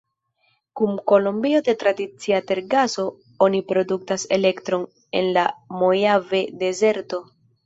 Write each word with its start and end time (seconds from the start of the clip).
Kun 0.79 0.95
kombino 1.09 1.59
de 1.67 1.75
tradicia 1.83 2.39
tergaso, 2.51 3.05
oni 3.49 3.61
produktas 3.73 4.27
elektron 4.39 4.87
en 5.21 5.31
la 5.37 5.45
Mojave-dezerto. 5.83 7.23